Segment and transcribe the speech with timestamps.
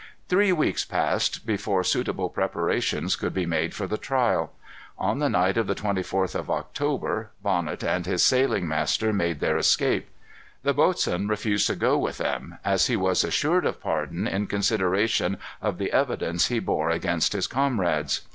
[0.29, 4.51] Three weeks passed before suitable preparations could be made for the trial.
[4.97, 9.57] On the night of the 24th of October, Bonnet and his sailing master made their
[9.59, 10.09] escape.
[10.63, 15.37] The boatswain refused to go with them, as he was assured of pardon in consideration
[15.61, 18.21] of the evidence he bore against his comrades.